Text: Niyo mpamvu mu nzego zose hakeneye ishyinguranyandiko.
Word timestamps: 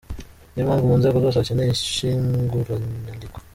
Niyo 0.51 0.63
mpamvu 0.67 0.89
mu 0.89 0.95
nzego 0.99 1.15
zose 1.23 1.37
hakeneye 1.39 1.71
ishyinguranyandiko. 1.73 3.37